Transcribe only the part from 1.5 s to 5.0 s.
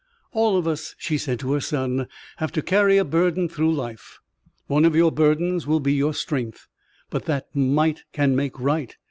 her son, "have to carry a burden through life. One of